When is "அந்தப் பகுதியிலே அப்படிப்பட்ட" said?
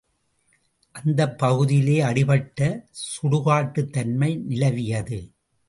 0.95-2.61